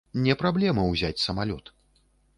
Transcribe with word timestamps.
Не 0.27 0.35
праблема 0.43 0.85
ўзяць 0.93 1.23
самалёт. 1.27 1.65